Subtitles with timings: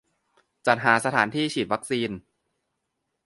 [0.65, 2.09] -จัดหาสถานที่ฉีดวัคซีน